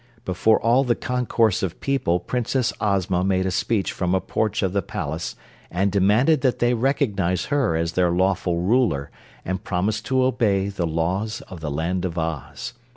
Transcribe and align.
Before 0.25 0.59
all 0.59 0.83
the 0.83 0.95
concourse 0.95 1.61
of 1.61 1.79
people 1.79 2.19
Princess 2.19 2.73
Ozma 2.81 3.23
made 3.23 3.45
a 3.45 3.51
speech 3.51 3.91
from 3.91 4.15
a 4.15 4.19
porch 4.19 4.63
of 4.63 4.73
the 4.73 4.81
palace 4.81 5.35
and 5.69 5.91
demanded 5.91 6.41
that 6.41 6.57
they 6.57 6.73
recognize 6.73 7.45
her 7.53 7.75
as 7.75 7.91
their 7.93 8.09
lawful 8.09 8.57
Ruler 8.61 9.11
and 9.45 9.63
promise 9.63 10.01
to 10.01 10.23
obey 10.23 10.69
the 10.69 10.87
laws 10.87 11.41
of 11.49 11.59
the 11.59 11.69
Land 11.69 12.03
of 12.03 12.17
Oz. 12.17 12.73